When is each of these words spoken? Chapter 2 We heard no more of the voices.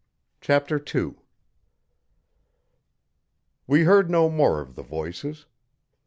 Chapter 0.41 0.79
2 0.79 1.15
We 3.67 3.83
heard 3.83 4.09
no 4.09 4.29
more 4.31 4.59
of 4.59 4.73
the 4.73 4.81
voices. 4.81 5.45